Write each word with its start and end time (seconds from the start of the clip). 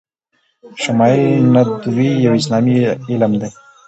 شمایل 0.81 1.23
ندوی 1.53 2.09
یو 2.25 2.33
اسلامي 2.41 2.75
علم 3.11 3.33
ده 3.41 3.49